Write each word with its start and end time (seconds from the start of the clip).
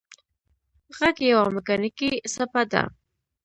غږ 0.97 1.17
یوه 1.31 1.45
مکانیکي 1.55 2.11
څپه 2.33 2.63
ده. 2.71 2.83